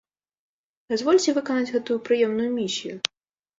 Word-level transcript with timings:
Дазвольце 0.93 1.29
выканаць 1.37 1.69
гэтую 1.75 2.01
прыемную 2.11 2.51
місію. 2.59 2.99